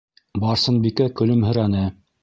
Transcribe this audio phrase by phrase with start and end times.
[0.45, 1.89] Барсынбикә көлөмһөрәне: